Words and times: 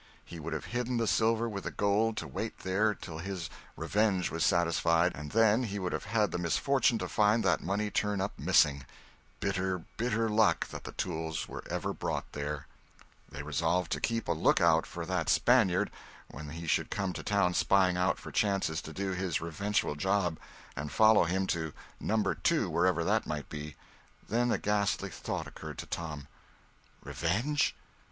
He 0.25 0.39
would 0.39 0.53
have 0.53 0.65
hidden 0.73 0.97
the 0.97 1.05
silver 1.05 1.47
with 1.47 1.63
the 1.63 1.69
gold 1.69 2.17
to 2.17 2.27
wait 2.27 2.61
there 2.61 2.95
till 2.95 3.19
his 3.19 3.51
"revenge" 3.77 4.31
was 4.31 4.43
satisfied, 4.43 5.11
and 5.13 5.29
then 5.29 5.61
he 5.61 5.77
would 5.77 5.93
have 5.93 6.05
had 6.05 6.31
the 6.31 6.39
misfortune 6.39 6.97
to 6.97 7.07
find 7.07 7.43
that 7.43 7.61
money 7.61 7.91
turn 7.91 8.19
up 8.19 8.31
missing. 8.39 8.83
Bitter, 9.39 9.85
bitter 9.97 10.27
luck 10.27 10.65
that 10.69 10.85
the 10.85 10.91
tools 10.93 11.47
were 11.47 11.63
ever 11.69 11.93
brought 11.93 12.31
there! 12.31 12.65
They 13.29 13.43
resolved 13.43 13.91
to 13.91 14.01
keep 14.01 14.27
a 14.27 14.31
lookout 14.31 14.87
for 14.87 15.05
that 15.05 15.29
Spaniard 15.29 15.91
when 16.31 16.49
he 16.49 16.65
should 16.65 16.89
come 16.89 17.13
to 17.13 17.21
town 17.21 17.53
spying 17.53 17.95
out 17.95 18.17
for 18.17 18.31
chances 18.31 18.81
to 18.81 18.93
do 18.93 19.11
his 19.11 19.39
revengeful 19.39 19.93
job, 19.97 20.39
and 20.75 20.91
follow 20.91 21.25
him 21.25 21.45
to 21.53 21.73
"Number 21.99 22.33
Two," 22.33 22.71
wherever 22.71 23.03
that 23.03 23.27
might 23.27 23.49
be. 23.49 23.75
Then 24.27 24.51
a 24.51 24.57
ghastly 24.57 25.11
thought 25.11 25.45
occurred 25.45 25.77
to 25.77 25.85
Tom. 25.85 26.27
"Revenge? 27.03 27.75